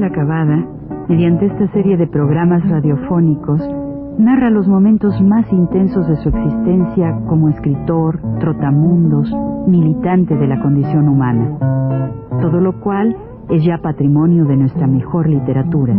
[0.00, 0.64] Juan de la Cabada,
[1.08, 3.60] mediante esta serie de programas radiofónicos,
[4.18, 9.30] narra los momentos más intensos de su existencia como escritor, trotamundos,
[9.66, 13.14] militante de la condición humana, todo lo cual
[13.50, 15.94] es ya patrimonio de nuestra mejor literatura.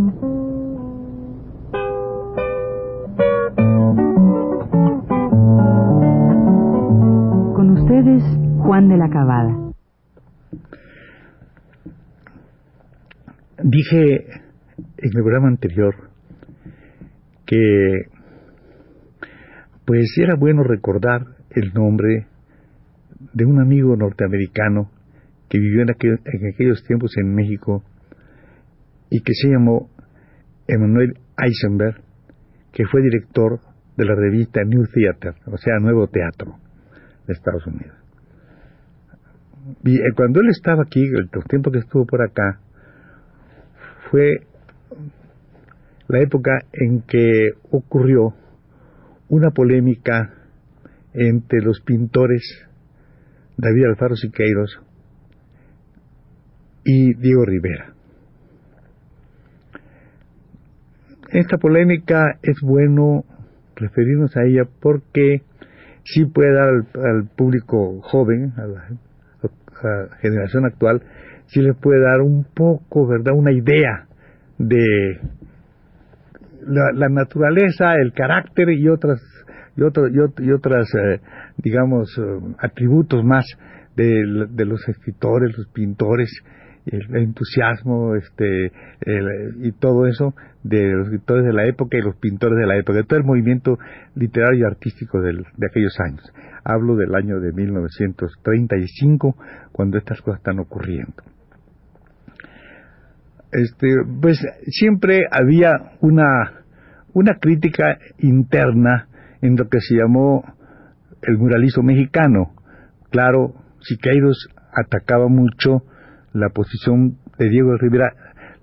[7.56, 8.24] Con ustedes,
[8.64, 9.71] Juan de la Cabada.
[13.64, 14.26] Dije
[14.98, 15.96] en el programa anterior
[17.46, 18.06] que
[19.86, 22.28] pues era bueno recordar el nombre
[23.34, 24.90] de un amigo norteamericano
[25.50, 27.84] que vivió en, aquellos tiempos en México
[29.10, 29.90] y que se llamó
[30.68, 32.02] Emmanuel Eisenberg,
[32.72, 33.60] que fue director
[33.98, 36.56] de la revista New Theater, o sea, Nuevo Teatro
[37.28, 37.98] de Estados Unidos.
[39.84, 42.62] Y eh, cuando él estaba aquí, el tiempo que estuvo por acá,
[44.12, 44.46] fue
[46.10, 48.36] la época en que ocurrió
[49.30, 50.34] una polémica
[51.14, 52.42] entre los pintores
[53.58, 54.82] David Alfaro Siqueiros
[56.84, 57.94] y Diego Rivera.
[61.30, 63.24] Esta polémica es bueno
[63.78, 65.44] referirnos a ella porque
[66.04, 66.70] sí puede dar
[67.06, 68.90] al, público joven, a la,
[70.22, 71.02] generación actual,
[71.52, 74.08] sí le puede dar un poco, ¿verdad?, una idea
[74.58, 75.20] de
[76.66, 79.20] la, naturaleza, el carácter y otras
[79.76, 81.20] y, otras eh,
[81.58, 82.22] digamos eh,
[82.60, 83.46] atributos más
[83.96, 84.24] de,
[84.66, 86.30] los escritores, los pintores,
[86.86, 88.72] el entusiasmo este
[89.62, 90.34] y todo eso
[90.64, 93.26] de los escritores de la época y los pintores de la época, de todo el
[93.26, 93.78] movimiento
[94.16, 96.24] literario y artístico de aquellos años.
[96.64, 99.36] Hablo del año de 1935,
[99.72, 101.24] cuando estas cosas están ocurriendo
[103.52, 103.88] este,
[104.22, 106.64] pues siempre había una,
[107.14, 109.08] una crítica interna
[109.42, 110.44] en lo que se llamó
[111.22, 112.54] el muralismo mexicano.
[113.10, 115.84] Claro, Siqueiros atacaba mucho
[116.34, 118.14] la posición de Diego Rivera,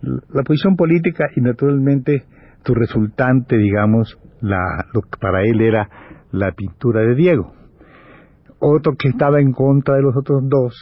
[0.00, 2.24] la posición política y naturalmente
[2.64, 5.88] su resultante, digamos, la, lo que para él era
[6.32, 7.52] la pintura de Diego.
[8.58, 10.74] Otro que estaba en contra de los otros dos,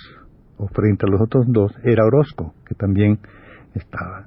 [0.56, 3.20] o frente a los otros dos, era Orozco, que también
[3.78, 4.26] estaba.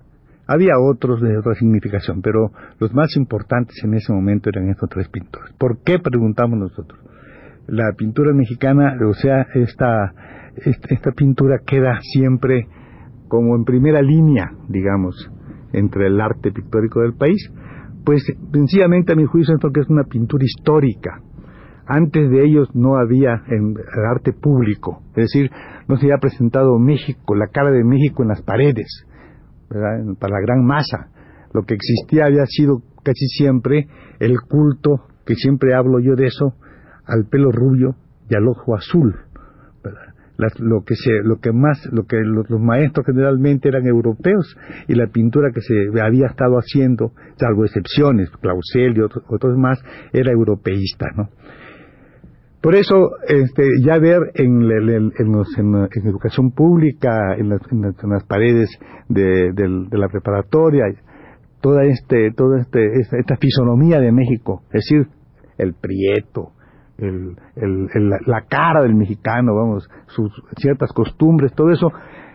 [0.52, 5.08] Había otros de otra significación, pero los más importantes en ese momento eran estos tres
[5.08, 5.54] pintores.
[5.60, 7.00] ¿Por qué preguntamos nosotros?
[7.68, 10.12] La pintura mexicana, o sea, esta,
[10.56, 12.68] esta, pintura queda siempre
[13.28, 15.32] como en primera línea, digamos,
[15.72, 17.54] entre el arte pictórico del país,
[18.04, 21.22] pues sencillamente a mi juicio esto que es una pintura histórica.
[21.86, 23.76] Antes de ellos no había en
[24.12, 25.52] arte público, es decir,
[25.88, 29.06] no se había presentado México, la cara de México en las paredes
[29.70, 31.10] para la gran masa.
[31.54, 33.88] Lo que existía había sido casi siempre
[34.20, 36.56] el culto, que siempre hablo yo de eso,
[37.06, 37.96] al pelo rubio
[38.30, 39.16] y al ojo azul.
[40.60, 44.56] lo que se, lo que más, lo que los, maestros generalmente eran europeos
[44.88, 49.80] y la pintura que se había estado haciendo, salvo excepciones, Clausel y otros más,
[50.14, 51.30] era europeísta, ¿no?
[52.62, 58.70] Por eso, este, ya ver en, en, educación pública, en las, paredes
[59.08, 59.54] de,
[59.92, 60.84] la preparatoria,
[61.62, 62.86] toda, este, toda este,
[63.18, 65.08] esta, fisonomía de México, es decir,
[65.58, 66.52] el prieto,
[66.98, 67.38] el,
[68.26, 71.94] la cara del mexicano, vamos, sus ciertas costumbres, todo eso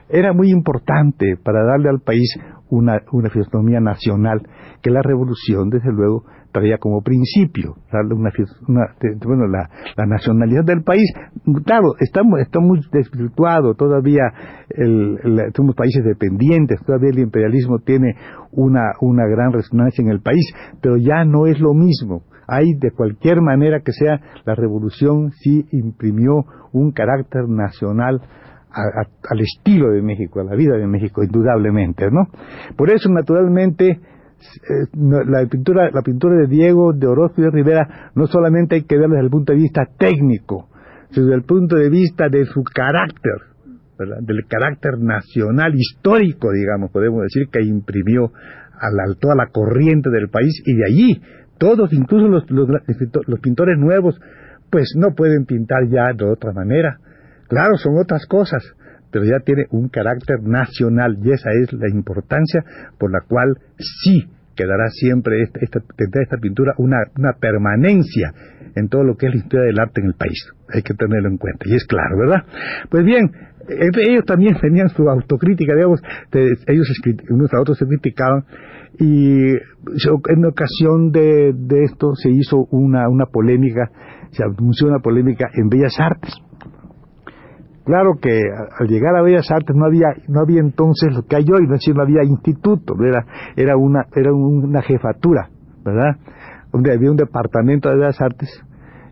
[0.09, 2.35] era muy importante para darle al país
[2.71, 4.41] una, una fisonomía nacional
[4.83, 8.87] que la revolución, desde luego, traía como principio, una,
[9.27, 9.69] bueno, la,
[10.07, 11.13] nacionalidad del país.
[11.65, 14.23] Claro, estamos, está muy desvirtuado, todavía
[15.57, 18.15] somos países dependientes, todavía el imperialismo tiene
[18.53, 20.47] una, una gran resonancia en el país,
[20.81, 22.23] pero ya no es lo mismo.
[22.47, 28.21] Hay, de cualquier manera que sea, la revolución sí imprimió un carácter nacional
[28.71, 32.27] al estilo de México, a la vida de México, indudablemente, ¿no?
[32.77, 34.01] Por eso, naturalmente,
[34.93, 38.97] la pintura, la pintura de Diego, de Orozco y de Rivera no solamente hay que
[38.97, 40.69] verla desde el punto de vista técnico,
[41.11, 43.35] sino desde el punto de vista de su carácter,
[44.21, 48.33] del carácter nacional, histórico, digamos, podemos decir, que imprimió
[48.81, 51.23] a la, toda la corriente del país y de allí
[51.59, 54.21] todos, incluso los, los pintores nuevos,
[54.71, 56.99] pues no pueden pintar ya de otra manera.
[57.49, 58.65] Claro, son otras cosas,
[59.13, 62.65] pero ya tiene un carácter nacional y esa es la importancia
[62.99, 66.99] por la cual sí quedará siempre esta, esta, tendrá esta pintura una,
[67.41, 68.33] permanencia
[68.75, 70.39] en todo lo que es la historia del arte en el país.
[70.73, 72.45] Hay que tenerlo en cuenta, y es claro, ¿verdad?
[72.91, 73.31] Pues bien,
[73.69, 76.01] ellos también tenían su autocrítica, digamos,
[76.67, 76.89] ellos
[77.31, 78.45] unos a otros se criticaban,
[78.99, 83.91] y en ocasión de, de esto se hizo una, una polémica,
[84.31, 86.35] se anunció una polémica en Bellas Artes.
[87.85, 88.41] Claro que
[88.79, 91.77] al llegar a Bellas Artes no había, no había entonces lo que hay hoy, no,
[91.95, 93.27] no había instituto, era,
[93.57, 95.51] era, una, era una jefatura,
[95.85, 96.17] ¿verdad?
[96.73, 98.65] Donde había un departamento de Bellas Artes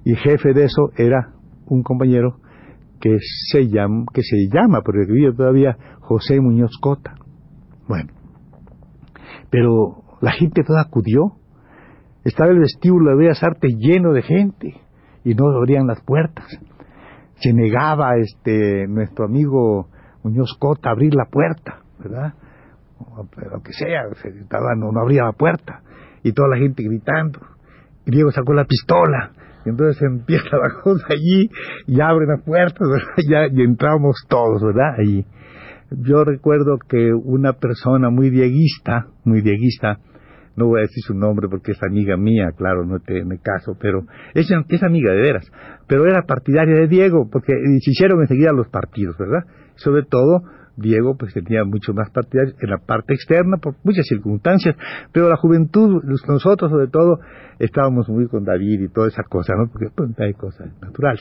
[0.04, 1.34] y jefe de eso era
[1.66, 2.36] un compañero
[3.00, 3.18] que
[3.50, 7.14] se llama, que se llama, porque vive todavía José Muñoz Cota.
[7.88, 8.10] Bueno,
[9.50, 11.32] pero la gente toda acudió.
[12.24, 14.80] Estaba el vestíbulo de Bellas Artes lleno de gente
[15.24, 16.46] y no abrían las puertas.
[17.42, 19.88] Se negaba este nuestro amigo
[20.22, 22.34] Muñoz Cota a abrir la puerta, ¿verdad?
[23.16, 24.04] Lo que sea,
[24.76, 25.80] no, no abría la puerta.
[26.22, 27.40] Y toda la gente gritando.
[28.06, 29.32] Y Diego sacó la pistola
[29.64, 31.48] y entonces empieza la cosa allí
[31.86, 32.88] y abren las puertas,
[33.28, 34.94] Ya, y entramos todos, ¿verdad?
[34.98, 35.24] Allí.
[35.90, 39.98] Yo recuerdo que una persona muy dieguista, muy dieguista,
[40.56, 43.76] no voy a decir su nombre porque es amiga mía, claro, no te me caso,
[43.80, 44.00] pero
[44.34, 45.50] es, es amiga de veras,
[45.86, 49.44] pero era partidaria de Diego, porque se hicieron enseguida los partidos, ¿verdad?
[49.76, 50.42] Sobre todo
[50.76, 54.76] Diego pues tenía mucho más partidarios en la parte externa por muchas circunstancias,
[55.12, 57.18] pero la juventud, nosotros sobre todo,
[57.58, 59.70] estábamos muy con David y toda esa cosa, ¿no?
[59.70, 61.20] Porque pues, hay cosas naturales.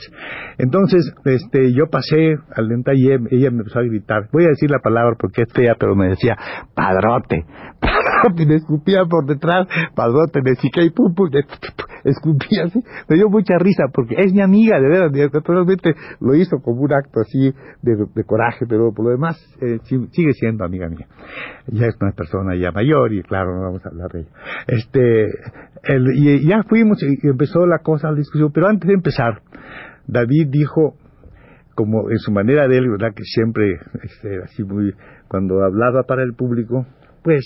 [0.58, 4.80] Entonces, este, yo pasé al detalle, ella me empezó a gritar, voy a decir la
[4.80, 6.36] palabra porque es fea, pero me decía,
[6.74, 7.46] padrote,
[7.80, 8.11] padrote,
[8.48, 11.30] me escupía por detrás, padrote, me y pum, pum,
[12.04, 16.58] escupía así, me dio mucha risa porque es mi amiga, de verdad, naturalmente lo hizo
[16.62, 21.08] como un acto así de, coraje, pero por lo demás eh, sigue siendo amiga mía.
[21.68, 24.30] Ya es una persona ya mayor y claro, no vamos a hablar de ella.
[24.68, 25.28] Este,
[26.16, 29.42] y ya fuimos y empezó la cosa, la discusión, pero antes de empezar,
[30.08, 30.96] David dijo,
[31.76, 33.14] como en su manera de él, ¿verdad?
[33.16, 34.94] Que siempre, este, así muy,
[35.28, 36.86] cuando hablaba para el público,
[37.24, 37.44] pues,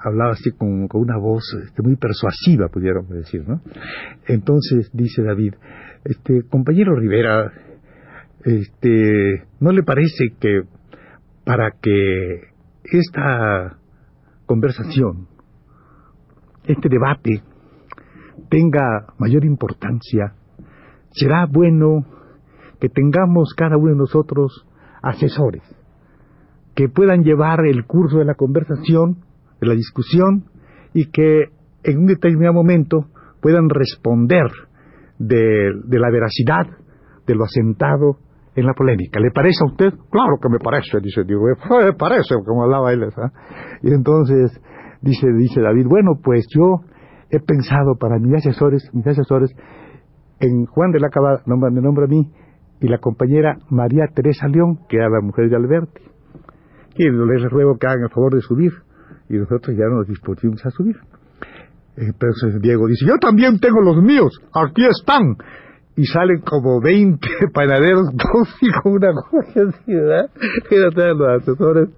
[0.00, 3.60] hablaba así con, con una voz este, muy persuasiva, pudiéramos decir, ¿no?
[4.26, 5.54] Entonces dice David,
[6.04, 7.52] este, compañero Rivera,
[8.44, 10.62] este, ¿no le parece que
[11.44, 12.42] para que
[12.84, 13.78] esta
[14.46, 15.28] conversación,
[16.64, 17.42] este debate,
[18.48, 20.34] tenga mayor importancia,
[21.10, 22.06] será bueno
[22.80, 24.66] que tengamos cada uno de nosotros
[25.02, 25.62] asesores
[26.78, 29.16] que puedan llevar el curso de la conversación,
[29.60, 30.44] de la discusión,
[30.94, 31.44] y que
[31.84, 33.06] en un determinado momento
[33.40, 34.46] puedan responder
[35.18, 36.66] de, la veracidad
[37.26, 38.18] de lo asentado
[38.54, 39.20] en la polémica.
[39.20, 39.90] ¿Le parece a usted?
[40.10, 41.44] Claro que me parece, dice Diego.
[41.84, 43.04] Me parece, como hablaba él.
[43.82, 44.60] Y entonces
[45.00, 46.80] dice, dice David, bueno, pues yo
[47.30, 49.54] he pensado para mis asesores, mis asesores,
[50.40, 52.30] en Juan de la Cabada, me nombra a mí,
[52.80, 56.02] y la compañera María Teresa León, que era la mujer de Alberti.
[56.96, 58.72] Y les ruego que hagan el favor de subir.
[59.28, 60.96] Y nosotros ya nos dispusimos a subir.
[61.96, 65.36] Entonces Diego dice, yo también tengo los míos, aquí están
[65.98, 67.18] y salen como 20
[67.52, 70.30] panaderos, dos y con una cosa así, ¿verdad?
[70.70, 71.88] Eran los asesores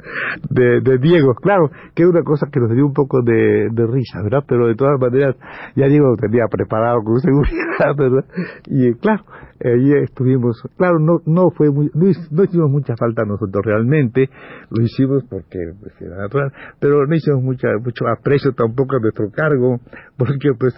[0.49, 1.35] de, de, Diego.
[1.35, 4.43] Claro, que es una cosa que nos dio un poco de, de, risa, ¿verdad?
[4.49, 5.37] Pero de todas maneras,
[5.77, 8.25] ya Diego lo tenía preparado con seguridad, ¿verdad?
[8.67, 9.23] Y claro,
[9.63, 14.31] allí estuvimos, claro, no, no fue muy, no, hicimos mucha falta nosotros realmente,
[14.71, 19.31] lo hicimos porque pues, era natural, pero no hicimos mucha, mucho aprecio tampoco a nuestro
[19.31, 19.81] cargo,
[20.17, 20.75] porque pues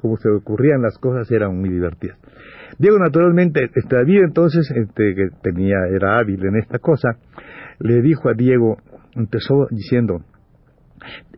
[0.00, 2.18] como se ocurrían las cosas eran muy divertidas.
[2.78, 7.18] Diego naturalmente, este, David entonces, este, que tenía, era hábil en esta cosa,
[7.80, 8.78] le dijo a Diego,
[9.14, 10.22] empezó diciendo,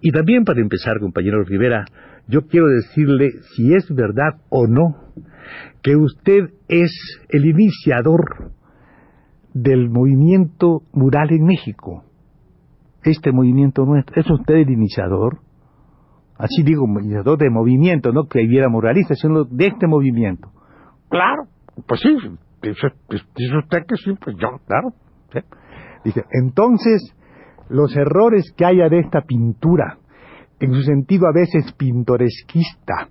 [0.01, 1.85] y también para empezar, compañero Rivera,
[2.27, 4.97] yo quiero decirle si es verdad o no
[5.83, 6.91] que usted es
[7.29, 8.53] el iniciador
[9.53, 12.05] del movimiento mural en México.
[13.03, 15.41] Este movimiento nuestro, ¿es usted el iniciador?
[16.39, 20.51] Así digo, iniciador de movimiento, no que hubiera muralista, sino de este movimiento.
[21.09, 21.45] Claro,
[21.87, 22.17] pues sí,
[22.63, 24.95] dice, usted que sí, pues yo, claro.
[26.05, 27.15] Dice, entonces,
[27.69, 29.99] los errores que haya de esta pintura,
[30.65, 33.09] en su sentido a veces pintoresquista,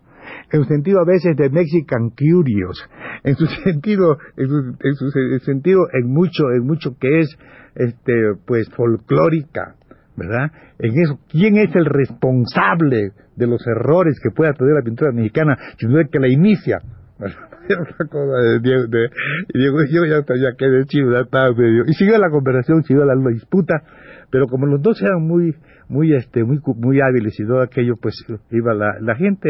[0.52, 2.88] en su sentido a veces de Mexican Curious,
[3.24, 5.10] en su sentido, en su,
[5.46, 7.38] sentido en mucho, en mucho que es,
[7.76, 8.14] este,
[8.46, 9.76] pues folclórica,
[10.16, 10.52] ¿verdad?
[10.80, 15.58] En eso, ¿quién es el responsable de los errores que pueda tener la pintura mexicana,
[15.78, 16.80] si no es que la inicia?
[17.70, 19.10] de,
[19.54, 21.84] y Diego yo ya, ya quedé chido, ya estaba medio.
[21.88, 23.82] Y siguió la conversación, siguió la, disputa,
[24.30, 25.56] pero como los dos eran muy,
[25.90, 28.16] muy este muy muy hábiles y todo aquello pues
[28.52, 29.50] iba la, la gente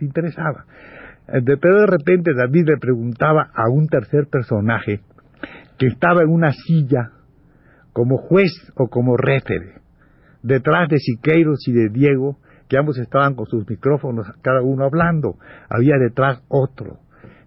[0.00, 0.64] interesaba.
[1.28, 5.00] Eh, pero de repente David le preguntaba a un tercer personaje
[5.78, 7.10] que estaba en una silla
[7.92, 9.84] como juez o como réfere
[10.42, 12.38] detrás de Siqueiros y de Diego
[12.68, 15.36] que ambos estaban con sus micrófonos cada uno hablando.
[15.68, 16.98] Había detrás otro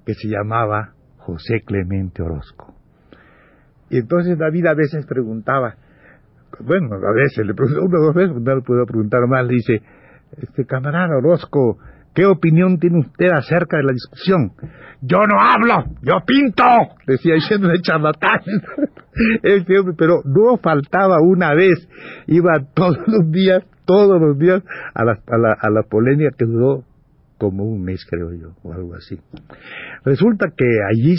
[0.05, 2.75] que se llamaba José Clemente Orozco.
[3.89, 5.75] Y entonces David a veces preguntaba
[6.59, 9.53] bueno, a veces le pregunto una o dos veces, no le puedo preguntar más, le
[9.53, 9.81] dice,
[10.37, 11.77] este camarada Orozco,
[12.13, 14.51] ¿qué opinión tiene usted acerca de la discusión?
[15.01, 16.63] Yo no hablo, yo pinto,
[17.05, 18.39] decía diciendo de charlatán.
[19.43, 21.87] este hombre, pero no faltaba una vez,
[22.27, 24.63] iba todos los días, todos los días
[24.93, 26.83] a la, a la, a la polémica que duró
[27.37, 29.17] como un mes, creo yo, o algo así.
[30.03, 31.15] Resulta que allí,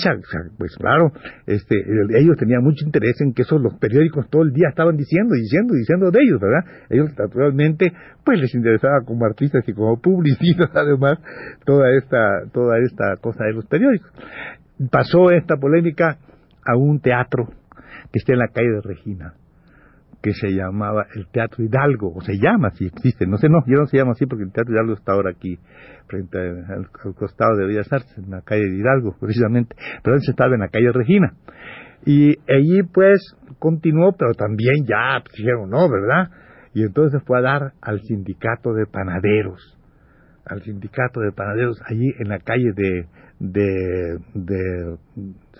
[0.57, 1.13] pues claro,
[1.47, 1.77] este,
[2.19, 5.75] ellos tenían mucho interés en que esos los periódicos todo el día estaban diciendo, diciendo,
[5.75, 6.65] diciendo de ellos, ¿verdad?
[6.91, 7.93] Ellos naturalmente,
[8.25, 11.19] pues les interesaba como artistas y como publicistas, además,
[11.65, 14.11] toda esta, toda esta cosa de los periódicos.
[14.91, 16.19] Pasó esta polémica
[16.65, 17.49] a un teatro
[18.13, 19.35] que está en la calle de Regina
[20.23, 23.77] que se llamaba el Teatro Hidalgo, o se llama, si existe, no sé, no, ya
[23.77, 25.59] no se llama así porque el Teatro Hidalgo está ahora aquí,
[26.09, 30.55] frente al, costado de Bellas Artes, en la calle de Hidalgo, precisamente, pero él estaba
[30.55, 31.35] en la calle Regina.
[32.05, 36.31] Y allí pues continuó, pero también ya pues, dijeron no, ¿verdad?
[36.75, 39.79] Y entonces fue a dar al sindicato de panaderos,
[40.47, 43.07] al sindicato de panaderos, allí en la calle de,
[43.41, 44.97] de,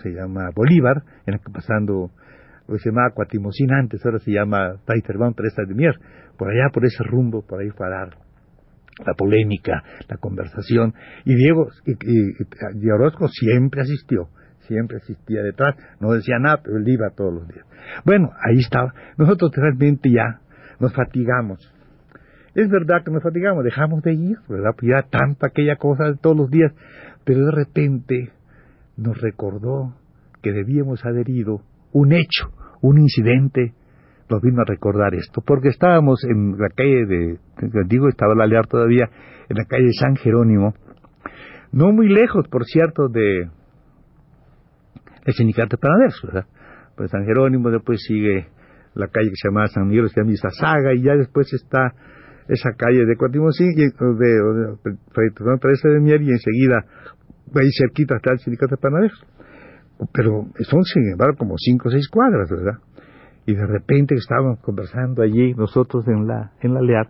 [0.01, 2.11] se llama Bolívar, en la, pasando
[2.69, 5.95] pues se llamaba Cuatimocín antes, ahora se llama Taiterban Teresa de Mier,
[6.37, 8.15] por allá, por ese rumbo, por ahí dar
[9.05, 10.93] la polémica, la conversación,
[11.25, 14.29] y Diego y, Orozco siempre asistió,
[14.67, 17.65] siempre asistía detrás, no decía nada, pero él iba todos los días.
[18.05, 20.41] Bueno, ahí estaba, nosotros realmente ya
[20.79, 21.73] nos fatigamos.
[22.53, 24.71] Es verdad que nos fatigamos, dejamos de ir, ¿verdad?
[24.77, 26.71] Pues ya tanta aquella cosa de todos los días,
[27.23, 28.31] pero de repente
[28.95, 29.95] nos recordó
[30.43, 33.73] que debíamos haber ido un hecho, un incidente
[34.29, 37.39] nos vino a recordar esto, porque estábamos en la calle de,
[37.87, 39.09] digo, estaba la Lear todavía,
[39.49, 40.75] en la calle San Jerónimo,
[41.71, 43.49] no muy lejos, por cierto, de
[45.25, 46.45] el sindicato de panaderos, ¿verdad?
[46.95, 48.47] Pues San Jerónimo, después sigue
[48.93, 51.93] la calle que se llama San Miguel, se llama Saga, y ya después está
[52.47, 54.27] esa calle de Cuatimosí, de, de,
[54.83, 56.85] de, de Mier, y enseguida,
[57.55, 59.25] ahí cerquita está el sindicato de panaderos
[60.13, 62.79] pero son sin embargo como cinco o seis cuadras, ¿verdad?
[63.45, 67.09] Y de repente estábamos conversando allí, nosotros en la, en la LEAR,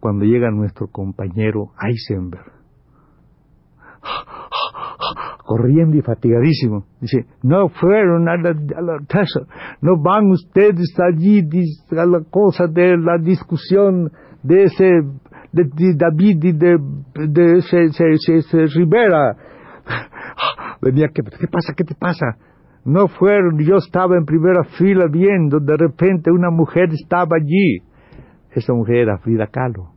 [0.00, 2.52] cuando llega nuestro compañero Eisenberg,
[5.44, 6.86] corriendo y fatigadísimo.
[7.00, 8.54] Dice, no fueron a la,
[9.08, 9.40] casa,
[9.80, 11.40] no van ustedes allí
[11.90, 14.10] a la cosa de la discusión
[14.42, 14.90] de ese,
[15.52, 16.78] de, David y de,
[17.28, 19.36] de ese, ese, ese Rivera
[20.84, 21.72] venía, ¿qué, ¿qué pasa?
[21.76, 22.36] ¿Qué te pasa?
[22.84, 27.80] No fueron, yo estaba en primera fila viendo, de repente una mujer estaba allí.
[28.52, 29.94] Esa mujer era Frida Kahlo.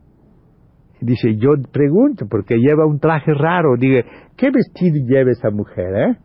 [1.00, 4.04] Dice, yo pregunto, porque lleva un traje raro, dije,
[4.36, 6.16] ¿qué vestido lleva esa mujer, eh?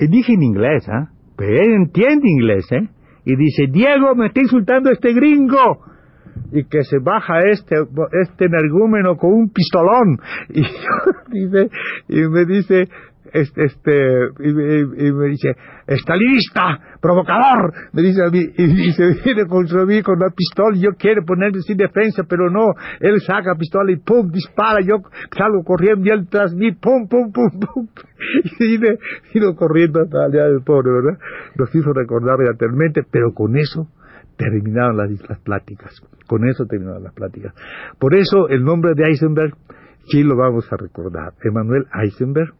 [0.00, 1.06] Y dije en inglés, ¿eh?
[1.36, 2.88] Pero él entiende inglés, ¿eh?
[3.24, 5.78] Y dice, Diego, me está insultando este gringo.
[6.52, 7.76] Y que se baja este,
[8.22, 10.18] este energúmeno con un pistolón.
[11.30, 11.70] Dice,
[12.08, 12.88] y me dice,
[13.34, 13.92] este, este
[14.38, 15.56] y, me dice,
[15.88, 20.82] estalinista, provocador, me dice a mí, y, se viene contra mí con una pistola, y
[20.82, 25.02] yo quiero ponerme sin defensa, pero no, él saca pistola y pum, dispara, yo
[25.36, 27.88] salgo corriendo y él tras mí, pum, pum, pum, pum,
[28.44, 28.98] y vine,
[29.34, 31.18] vino corriendo hasta la aldea del pobre, ¿verdad?
[31.58, 33.88] Nos hizo recordar realmente, pero con eso
[34.36, 35.92] terminaron las, las pláticas,
[36.28, 37.52] con eso terminaron las pláticas.
[37.98, 39.54] Por eso el nombre de Eisenberg
[40.06, 42.54] sí lo vamos a recordar, Emanuel Eisenberg,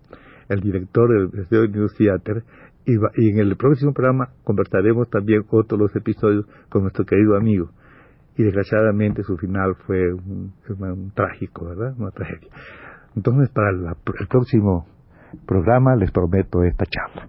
[0.48, 2.44] el director del Studio News Theater,
[2.86, 7.70] y, en el próximo programa conversaremos también otros los episodios con nuestro querido amigo.
[8.36, 10.52] Y desgraciadamente su final fue un,
[11.14, 11.94] trágico, ¿verdad?
[11.98, 12.48] Una tragedia.
[13.16, 14.86] Entonces, para el próximo
[15.46, 17.28] programa les prometo esta charla.